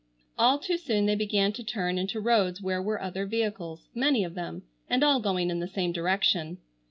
[0.35, 4.33] All too soon they began to turn into roads where were other vehicles, many of
[4.33, 6.57] them, and all going in the same direction.